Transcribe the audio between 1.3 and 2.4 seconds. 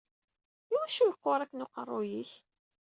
akken uqerruy-ik?